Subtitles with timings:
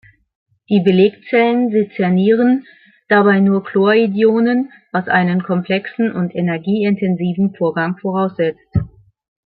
[0.67, 2.65] Die Belegzellen sezernieren
[3.07, 8.79] dabei nur Chloridionen, was einen komplexen und energieintensiven Vorgang voraussetzt.